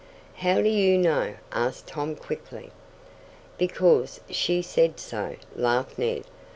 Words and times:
"How 0.37 0.55
do 0.63 0.67
you 0.67 0.97
know?" 0.97 1.35
asked 1.51 1.85
Tom 1.85 2.15
quickly. 2.15 2.71
"Because 3.59 4.19
she 4.31 4.63
said 4.63 4.99
so," 4.99 5.35
laughed 5.55 5.99
Ned. 5.99 6.23